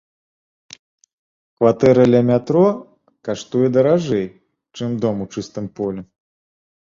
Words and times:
Кватэра 1.57 2.05
ля 2.13 2.21
метро 2.29 2.63
каштуе 3.27 3.69
даражэй, 3.75 4.27
чым 4.75 4.91
дом 5.03 5.15
у 5.27 5.27
чыстым 5.35 5.65
полі. 5.81 6.01